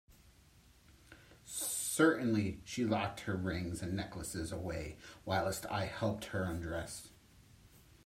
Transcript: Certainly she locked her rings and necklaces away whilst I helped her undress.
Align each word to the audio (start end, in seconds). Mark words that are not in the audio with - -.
Certainly 1.45 2.61
she 2.63 2.83
locked 2.85 3.19
her 3.19 3.35
rings 3.35 3.83
and 3.83 3.95
necklaces 3.95 4.51
away 4.51 4.97
whilst 5.25 5.67
I 5.67 5.85
helped 5.85 6.25
her 6.25 6.43
undress. 6.45 7.09